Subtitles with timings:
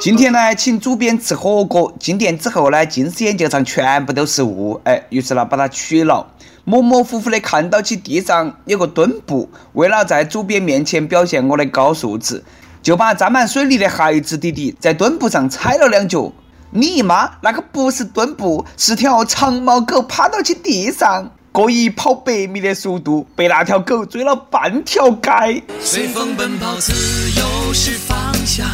[0.00, 6.26] 今天呢，请主编吃火锅，进店之后呢，近视眼镜上全部都是雾，哎，于是呢把它取了，
[6.64, 12.42] 模模糊糊的看到起地上有个墩布，为了在主编面前表现我的高素质，
[12.80, 16.32] 就把沾满水泥的孩子弟弟在墩布上踩了两脚。
[16.70, 25.60] 你妈，那个不是墩布，是条长毛狗趴到起地上，过以跑百米的速度被那条狗追了半条街。
[25.80, 26.92] 随风奔跑，自
[27.40, 28.64] 由是方向。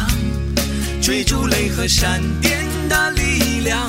[1.01, 3.87] 追逐雷和闪电的力量。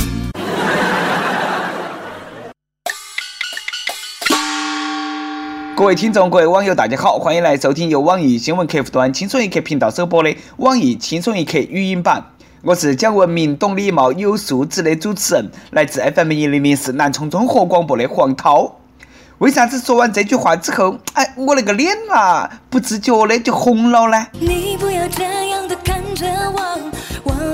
[5.76, 12.24] 各位听众，各位网友，大家好，欢迎来收听由网易新闻客户端“轻松一刻”频道首播的《网易轻松一刻》语音版。
[12.62, 18.77] 我是讲文明、懂礼貌、有素质的主持人，来自 FM 一零零四南充综合广播的黄涛。
[19.38, 24.26] 为啥子说完这句话之后，哎，我那个脸啊，不自觉的就红了呢？
[24.32, 26.78] 你不要这样的看着我。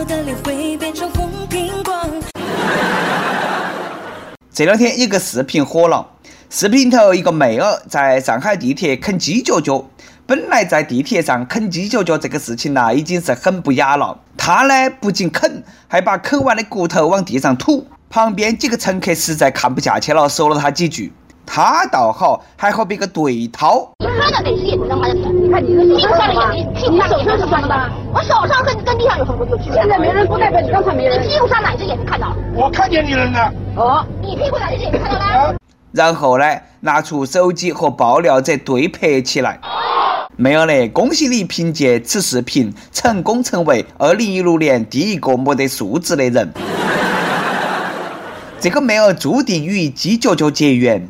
[0.07, 1.95] 的脸会变成红苹果。
[4.52, 6.07] 这两天有个视频火了，
[6.51, 9.85] 视频头一个妹儿在上海地铁啃鸡脚脚。
[10.27, 14.18] 本来在地铁上啃鸡脚脚这个事情呐，已经是很不雅了。
[14.37, 17.87] 她呢不仅啃，还把啃完的骨头往地上吐。
[18.10, 21.12] 旁边几个乘客实在看不下去了，说了她几句。
[21.46, 23.88] 他倒好，还和别个对掏。
[23.98, 25.06] 你看到那些眼睛吗？
[25.09, 27.90] 你看你的手上的眼睛，你手上是什么的？
[28.12, 29.70] 我手上跟跟地上有什么关系？
[29.72, 31.22] 现在没人不代表你刚才没人。
[31.22, 32.34] 你屁股上哪只眼睛看到？
[32.54, 33.38] 我看见你了呢。
[33.76, 35.54] 哦，你屁股哪只眼睛看到了？
[35.92, 36.45] 然后呢，
[36.80, 39.60] 拿出手机和爆料者对拍起来。
[40.37, 46.52] 没有嘞，恭喜你凭借此视频成功成为二零一六年第一个没得素质的人。
[48.59, 51.06] 这个妹儿注定与鸡脚脚结缘。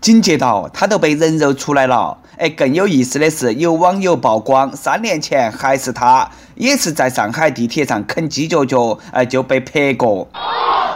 [0.00, 2.18] 紧接着，他都被人肉出来了。
[2.38, 10.28] 哎，更有意思的是，有网友曝光，三年前还是他，也是在上海地铁上啃鸡脚脚，哎，就被拍过。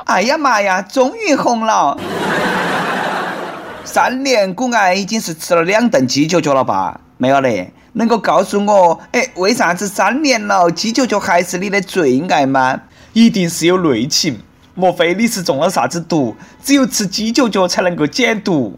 [0.05, 1.99] 哎呀妈呀，终于红了！
[3.85, 7.01] 三年，古爱已经是吃了两顿鸡脚脚了吧？
[7.17, 12.83] 没有嘞，能够告诉我，哎，为啥子三年了，鸡脚脚还是你的最爱吗？
[13.13, 14.39] 一定是有内情。
[14.75, 16.35] 莫非你是中了啥子毒？
[16.65, 18.75] 只有吃鸡脚脚才能够解毒？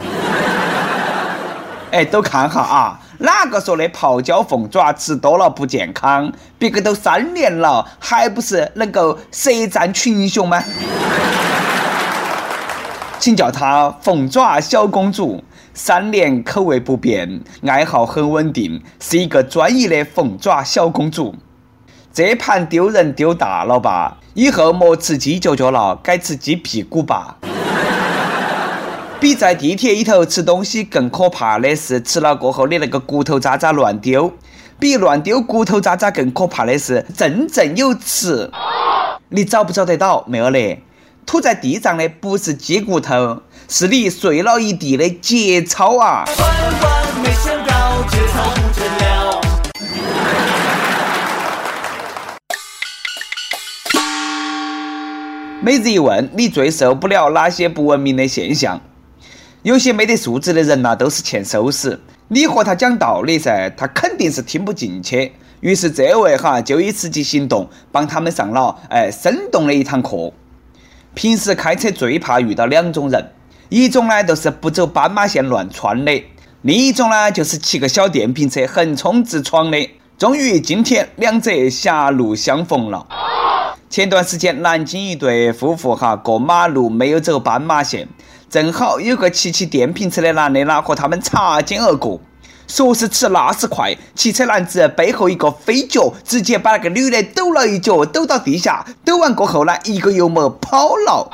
[1.93, 6.33] 哎，都看哈啊，哪个说的泡椒凤爪吃多了不健康？
[6.59, 10.65] 别个都三年了，还不是能够舌战群雄吗？
[13.21, 15.44] 请叫她凤爪小公主，
[15.75, 21.37] 三年口味不变，爱好很稳定，是一个专一的凤爪小公主。
[22.14, 24.19] 这盘丢人丢大了吧？
[24.34, 27.38] 以后莫吃鸡脚脚了，改吃鸡屁股吧。
[29.19, 34.32] 比在地铁里头吃东西更可怕的是，吃了过后的那个骨头渣渣乱丢。
[34.78, 38.53] 比乱丢骨头渣渣更可怕的是，振振有词。
[39.30, 40.24] 你找不找得到？
[40.28, 40.84] 没有嘞。
[41.26, 46.24] 吐在地上的不是鸡骨头，是你碎了一地的节操啊！
[46.38, 46.38] 万
[46.80, 49.03] 万没想到，节操不
[55.64, 58.78] 每日一问：你最受不了哪些不文明的现象？
[59.62, 61.98] 有些没得素质的人呐，都是欠收拾。
[62.28, 65.32] 你和他讲道理噻，他肯定是听不进去。
[65.60, 70.30] 于是这位哈就以实际行动帮他们上了哎生动的一堂课。
[71.14, 73.30] 平时开车最怕遇到两种人，
[73.70, 76.24] 一种呢就是不走斑马线乱窜的，
[76.60, 79.78] 另一种呢就是骑个小电瓶车横冲直闯的。
[80.19, 83.06] 终于今天两者狭路相逢了。
[83.94, 88.09] 前段时间，南京一对夫妇哈过马路没有走斑马线，
[88.50, 92.21] 正好有个骑骑电瓶车的男的呢和他们擦肩而过，
[92.66, 101.31] 说时迟那时快，骑车男子背后一个飞脚，直接把那个女的抖了一脚，抖到地下，抖完过后呢，一个油门跑了。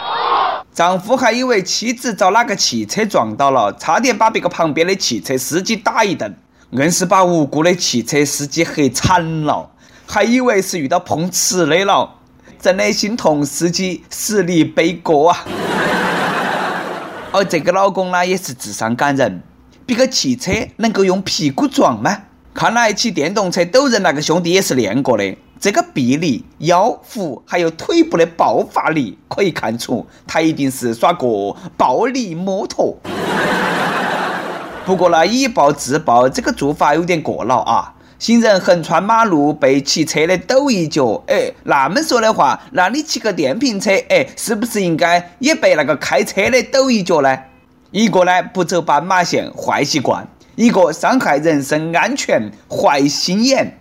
[0.75, 6.37] 丈夫还以为妻子遭哪个汽车撞到了，差点把别个旁边的汽车司机打一顿，
[6.73, 9.71] 硬是把无辜的汽车司机黑惨了，
[10.05, 12.17] 还以为是遇到碰瓷的了。
[12.61, 15.47] 真的心痛，司机实力背锅啊！
[17.33, 19.43] 而这个老公呢，也是智商感人。
[19.87, 22.19] 别个汽车能够用屁股撞吗？
[22.53, 25.35] 看来骑电动车抖人那个兄弟也是练过的。
[25.59, 32.95] 这个臂力、腰腹还有腿部的爆发力，可以看出他一定是耍过暴力摩托。
[34.85, 37.95] 不过呢，以暴制暴这个做法有点过了啊！
[38.21, 47.39] 行人横穿马路被骑车的抖一脚，哎，那么说的话，那你骑个电瓶车，哎，是不是应该也被那个开车的抖一脚呢？
[47.93, 50.23] 一个呢不走斑马线，坏习惯；
[50.55, 53.79] 一个伤害人身安全，坏心眼。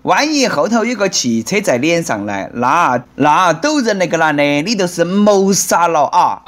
[0.00, 2.48] 万一后头有个汽车在脸上呢？
[2.54, 6.40] 那那抖人那个男的，你都是谋杀了啊！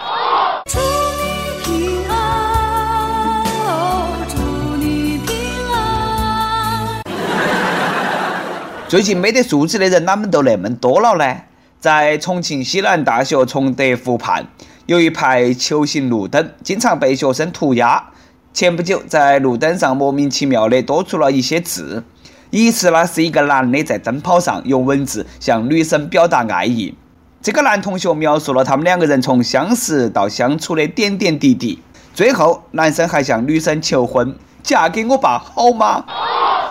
[8.95, 11.37] 最近没得素质的人哪么都那么多了呢？
[11.81, 14.47] 在重庆西南大学崇德湖畔，
[14.87, 18.11] 有一排球形路灯，经常被学生涂鸦。
[18.53, 22.05] 前不久，在路灯上莫名其妙的多出了一些字。
[22.51, 26.95] 疑似呢是一个男的在灯泡上用文字向女生表达爱意。
[27.43, 31.81] 这个男同学描述了他们两个人从相识到相处的点点滴滴。
[32.15, 36.05] 最后，男生还向女生求婚：“嫁给我吧，好吗？”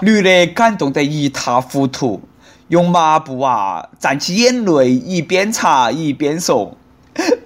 [0.01, 2.21] 女的感动得一塌糊涂，
[2.67, 6.77] 用抹布啊蘸起眼泪，一边擦一边说：“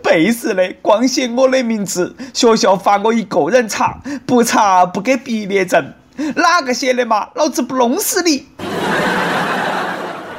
[0.02, 5.94] 背时的光写我的名字，学校罚我一个人擦，不擦不给毕业证。”
[6.36, 7.30] 哪个写的嘛？
[7.36, 8.48] 老子不弄死你！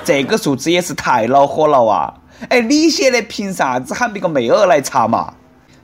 [0.05, 2.15] 这个数字也是太恼火了啊！
[2.49, 5.35] 哎，你写的凭啥子喊别个妹儿来查嘛？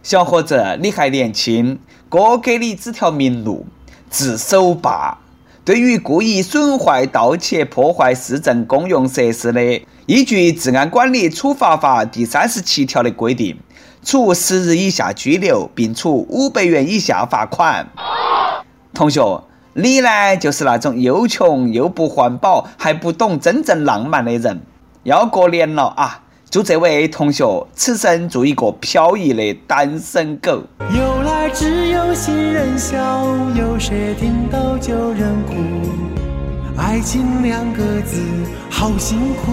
[0.03, 1.79] 小伙子，你还年轻，
[2.09, 3.67] 哥给你指条明路：
[4.11, 5.19] 自首吧。
[5.65, 13.57] 对于故意损坏、盗窃、破坏市政公用设施的，依据《治安管理处罚法》第三十七条的规定，
[14.03, 17.89] 处十日以下拘留，并处五百元以下罚款。
[18.93, 19.43] 同学。
[19.77, 24.61] 你呢，就是那种又穷又不环保，还不懂真正浪漫的人。
[25.03, 26.21] 要过年了啊！
[26.49, 30.63] 祝这位同学此生做一个飘逸的单身狗。
[30.95, 31.84] 有来只有
[32.15, 32.97] 新人笑，
[33.57, 35.55] 有谁听到旧人哭？
[36.79, 38.23] 爱情两个字，
[38.71, 39.51] 好辛苦。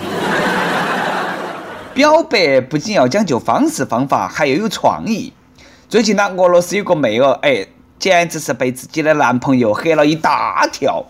[1.94, 5.32] 表白不仅要讲究方式方法，还要有创意。
[5.88, 7.66] 最近呢，俄罗斯有个妹儿，哎。
[7.98, 11.04] 简直是被自己的男朋友吓了一大跳。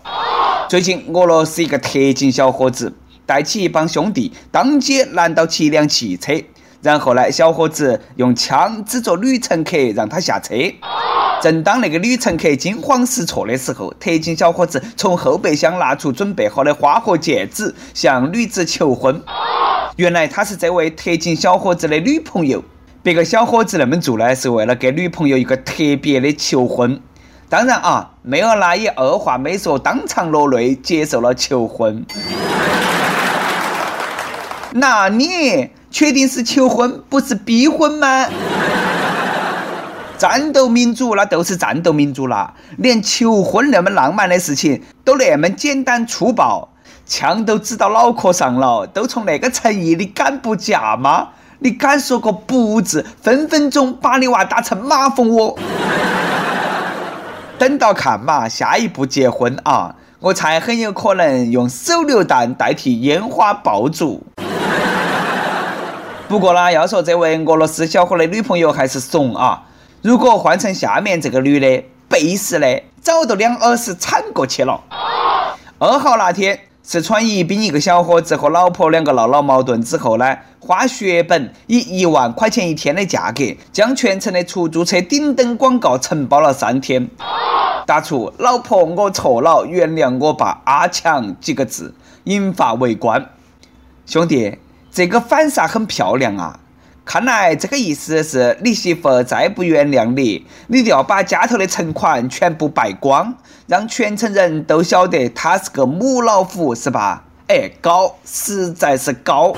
[0.67, 2.93] 最近，俄罗斯一个特警小伙子
[3.25, 6.33] 带起一帮兄弟，当街拦到起一辆汽车，
[6.81, 10.55] 然后呢，小伙子用枪指着女乘客让他下车。
[11.41, 19.21] 正当那个女乘客惊慌失措的时候，特警小伙子从后备箱拿出准备好的花和戒指，向女子求婚。
[19.95, 22.63] 原来她是这位特警小伙子的女朋友。
[23.03, 27.01] 别个小伙子那么做呢，是为了给女朋友一个特别的求婚。
[27.49, 32.05] 当然啊，妹儿呢也二话没说，当场落泪接受了求婚。
[34.73, 38.25] 那你确定是求婚，不是逼婚吗？
[40.17, 46.69] 战斗民族那都是战斗民族了，连求婚那么浪漫的事情都那么简单粗暴，
[47.05, 51.29] 枪都指到脑壳上了，都从那个诚意，你敢不嫁吗？
[51.59, 55.57] 你敢说个不字，分分钟把你娃打成马蜂窝。
[57.59, 64.23] 等到看嘛，下一步结婚啊，我猜很有可能用手榴弹代替烟花爆竹。
[66.31, 69.63] 不过呢，要说这位俄罗斯小伙的女朋友还是怂啊。
[70.01, 74.81] 如果换成下面这个女的，背时的，早都两耳屎铲过去了。
[75.77, 76.57] 二号那天。
[76.83, 87.07] 四川宜宾一个小伙子和老婆两个闹了矛盾之后呢，花血本以一万块钱一天的价格，将全城的出租车顶灯广告承包了三天，
[87.85, 91.93] 打出“老婆我错了，原谅我吧，阿强”几个字，
[92.23, 93.29] 引发围观。
[94.07, 94.57] 兄弟，
[94.91, 96.59] 这个反杀很漂亮啊！
[97.05, 103.33] 看来这个意思是你媳妇再不原谅你，你就要把家头的存款全部败光，
[103.67, 107.23] 让全城人都晓得她是个母老虎，是吧？
[107.47, 109.55] 哎，高，实在是高。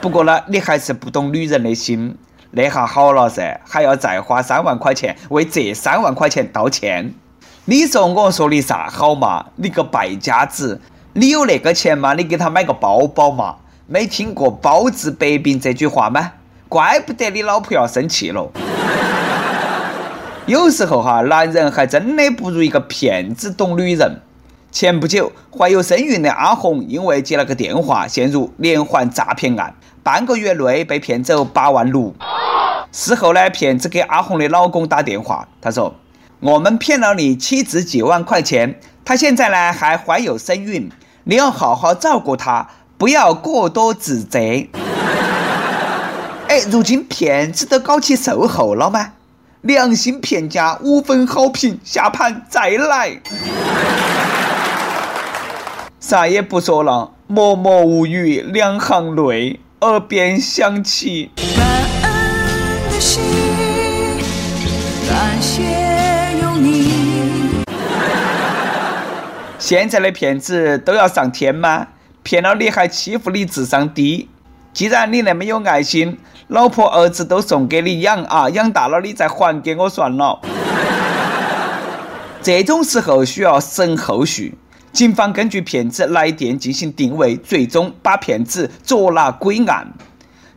[0.00, 2.18] 不过呢，你还是不懂女人的心，
[2.50, 7.14] 那下好了噻，还要再花三万块钱为这三万块钱道歉。
[7.66, 9.46] 你说我说你啥好嘛？
[9.54, 10.80] 你个败家子，
[11.18, 12.12] 你有那个钱吗？
[12.12, 13.56] 你给他买个包包嘛。
[13.86, 16.32] 没听过“包治百病”这句话吗？
[16.68, 18.50] 怪不得你老婆要生气了。
[20.44, 24.20] 有时候哈，男人还真的不如一个骗子懂女人。
[24.70, 32.14] 前不久，怀有身孕的阿红因为接了个电话，陷入连环诈骗案，半个月内被骗走八万六。
[32.92, 35.94] 事后呢，骗子给阿红的老公打电话，他说
[36.40, 40.90] ：“我们骗了你妻子几万块钱，她现在呢还怀有身孕，
[41.26, 42.68] 你要好好照顾他。”
[42.98, 44.38] 不要过多自责。
[46.48, 49.12] 哎，如今骗子都搞起售后了吗？
[49.60, 53.20] 良心骗家五分好评，下盘再来。
[56.00, 61.32] 啥也不说了，默默无语，两行泪，耳边响起。
[69.66, 71.88] 现在的骗子都要上天吗？
[72.22, 74.28] 骗了你还欺负你智商低？
[74.72, 80.38] 既然你那么有爱心，老婆儿子都送给你养啊，养大了你再还给我算了。
[82.40, 84.56] 这种时候需要审后续，
[84.92, 89.88] 警方根据骗子来电进行定位，最终把骗子捉拿归案。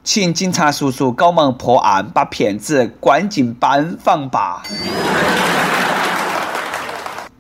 [0.04, 4.62] 请警察叔叔搞忙破案，把骗子关进班房吧。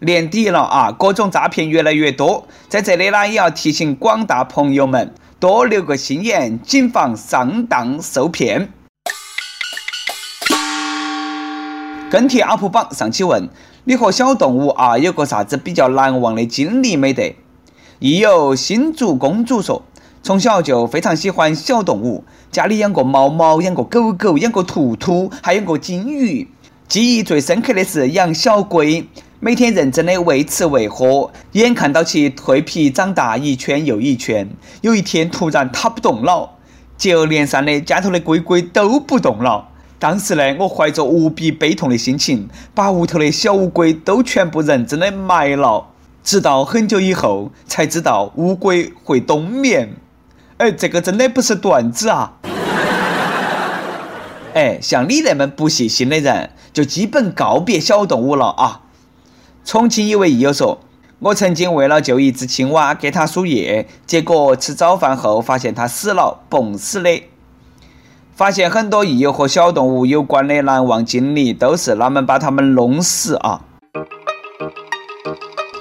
[0.01, 8.71] 年底了啊，各种诈骗越来越多，在这里呢，也要提醒广大朋友们多留个心眼，谨防上当受骗。
[12.09, 13.49] 跟帖 UP 榜上期问。
[13.85, 17.35] 你和小动物啊有个啥子比较难忘的经历没得？
[17.97, 19.83] 亦有新竹公主说，
[20.21, 26.47] 从小就非常喜欢小动物，家里养过猫猫，养过狗狗，养过兔兔，还养过金鱼。
[26.87, 29.07] 记忆最深刻的是养小龟，
[29.41, 34.49] 每天认真的喂吃喂喝，眼看到其蜕皮长大一圈又一圈。
[34.81, 36.57] 有一天突然它不动了，
[36.97, 39.69] 接二连三的家头的龟龟都不动了。
[39.97, 45.87] 当时呢，我怀着无比悲痛的心情，把屋头的小乌龟都全部认真的埋了。
[46.21, 49.93] 直到很久以后，才知道乌龟会冬眠。
[50.57, 52.33] 哎，这个真的不是段子啊！
[54.53, 58.81] 哎，像你那么不细心的人，就基本告别小动物了啊！
[59.71, 60.79] 重庆一位益友说
[61.21, 67.21] ：“我曾经为了救一只青蛙，给它输液，结果吃早饭后发现它死了，蹦死的。”
[68.35, 73.61] 发现很多益友和小动物有关的难忘经历，都是他们把它们弄死啊！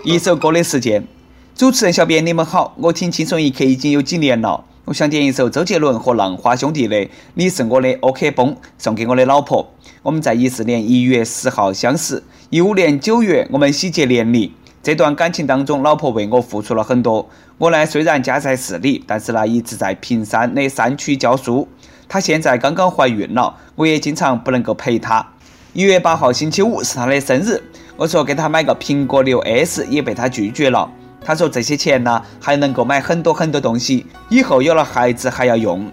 [0.05, 1.07] 一首歌的时间，
[1.55, 6.97] 主持人小编你们好，我听轻松一刻已经有几年了，我想点一首周杰伦和浪花兄弟的
[7.33, 9.73] 《你是我的 OK 绷》，送给我的老婆。
[10.03, 14.55] 我们在一四年一月十号相识，一五年九月我们喜结连理。
[14.83, 17.29] 这段感情当中，老婆为我付出了很多。
[17.59, 21.69] 我呢虽然家在市里，但是呢一直在平山的山区教书。
[22.09, 25.29] 她现在刚刚怀孕了，我也经常不能够陪她。
[25.75, 27.63] 一月八号星期五是她的生日，
[27.99, 30.91] 我说给她买个苹果六 S，也被她拒绝了。
[31.23, 35.87] 她说这些钱呢，还能够买很多很多东西，以后有了孩子还要用。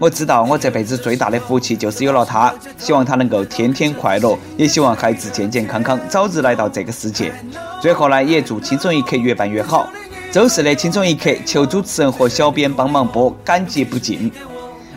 [0.00, 7.30] 我知道我这辈子最大的福气就是有了他，希望他能够天天快乐，也希望孩子健健康康，早日来到这个世界。
[7.82, 9.90] 最后呢，也祝轻松一刻越办越好。
[10.32, 14.32] 周四的轻松一刻，求主持人和小编帮忙播，感激不尽。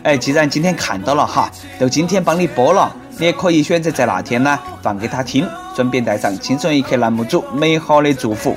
[0.04, 5.46] 哎，既然今天看到了哈，都今天帮你播了，你也可以选择在那天呢放给他听，
[5.76, 8.56] 顺便带上轻松一刻栏目组美好的祝福。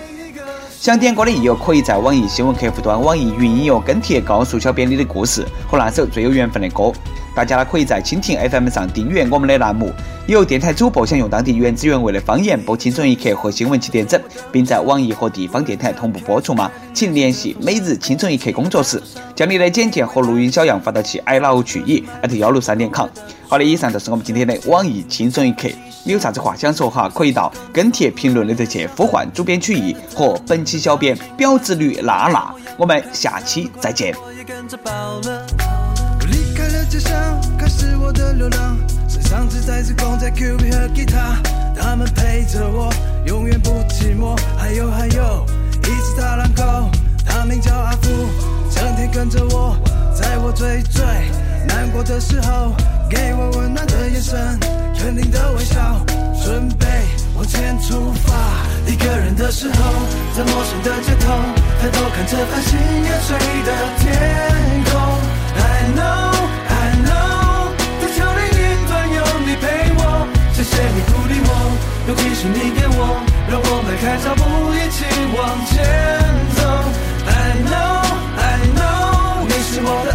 [0.79, 6.93] 想点歌的益友可以在网易新闻客户端、网易云音乐跟帖告诉小编你的故事和那首最有缘分的歌。
[7.35, 9.91] 大家呢可以在蜻蜓 FM 上订阅我们的栏目。
[10.27, 16.71] 有电台主播想用当地原汁原味的方言播《轻松一刻》和新闻七点整，并在网易和地方电台同步播出吗？
[16.93, 19.01] 请联系每日轻松一刻工作室，
[19.35, 23.07] 将你的简介和录音小样发到其 i love 曲艺艾特幺六三点 com。
[23.49, 25.69] 好的，以上就是我们今天的网易轻松一刻。
[26.03, 27.09] 你有啥子话想说哈？
[27.09, 32.53] 可以到跟帖评论里头去呼唤主编曲艺和本期小编表子驴娜娜。
[32.75, 34.13] 我们下期再见。
[39.27, 41.37] 上次再次空在 Q B 和吉他，
[41.77, 42.89] 他们陪着我，
[43.25, 44.39] 永远不寂寞。
[44.57, 45.45] 还有还有，
[45.83, 46.63] 一只大狼狗，
[47.25, 48.09] 它名叫阿福，
[48.71, 49.75] 整天跟着我，
[50.15, 51.03] 在我最最
[51.67, 52.73] 难过的时候，
[53.09, 54.59] 给我温暖的眼神，
[54.97, 55.75] 肯定的微笑，
[56.43, 56.85] 准备
[57.35, 58.33] 往前出发。
[58.85, 59.75] 一个人的时候，
[60.35, 61.31] 在陌生的街头，
[61.81, 63.33] 抬头看着繁星点缀
[63.65, 64.05] 的天
[64.85, 64.91] 空。
[65.55, 65.61] I
[65.95, 66.35] know
[66.69, 66.71] I
[67.05, 70.01] know，地球另一端有你陪我。
[70.53, 71.49] 谢谢你鼓励我，
[72.07, 72.99] 勇气是你给我，
[73.49, 74.43] 让我迈开脚步
[74.75, 74.97] 一起
[75.35, 75.73] 往前
[76.55, 76.59] 走。
[77.27, 78.03] I know,
[78.37, 80.09] I know，你是我的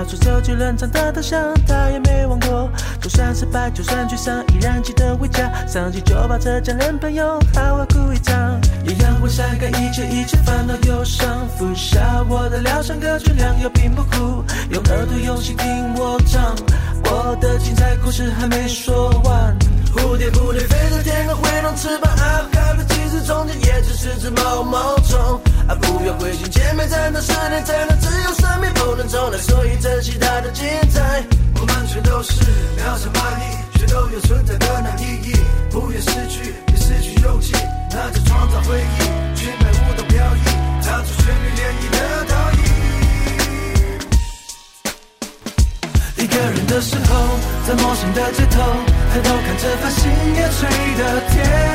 [0.00, 0.04] 忘过。
[0.04, 2.70] 她说手机冷场的头像，她也没忘过。
[3.00, 5.50] 就算失败，就算沮丧，依然记得回家。
[5.66, 8.60] 上机就把这家人朋友好好哭一场。
[8.86, 14.44] 一样会晒干一切一切烦恼忧伤，服下我的疗伤歌曲，良药并不苦。
[14.70, 16.54] 用耳朵用心听我唱，
[17.04, 19.56] 我的精彩故事还没说完。
[19.94, 24.96] 蝴蝶蝴蝶飞在天空，挥动翅膀，啊，考虑其实中间也只是只毛毛
[26.20, 26.26] 虫。
[26.26, 31.24] 啊，不要灰心，姐妹在那十年才能自由生命不能重来，所以珍惜它的精彩。
[31.58, 32.32] 我们全都是
[32.76, 35.32] 渺小蚂蚁，却都有存在的那意义。
[35.70, 36.54] 不愿失去。
[36.68, 37.52] 也失去勇气，
[37.90, 38.98] 那就创造回忆，
[39.36, 40.44] 去买舞动飘逸，
[40.82, 41.96] 唱出旋律涟漪的
[42.28, 42.60] 倒影。
[46.16, 48.60] 一个人的时候，在陌生的街头，
[49.12, 50.02] 抬头看着繁星
[50.34, 51.69] 夜垂的天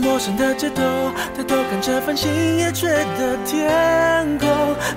[0.00, 0.82] 陌生的街头
[1.36, 4.48] 抬头看着繁星夜垂的天空。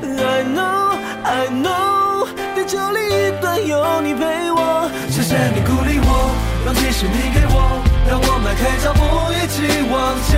[0.01, 4.89] I know i know 地球另一端有你陪我。
[5.09, 9.01] 谢谢你鼓励我勇气是你给我让我迈开脚步
[9.33, 10.31] 一起往前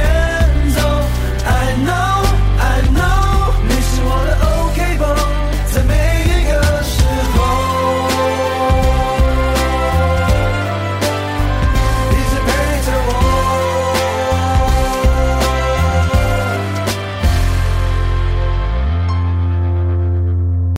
[0.75, 0.79] 走。
[1.45, 2.12] I know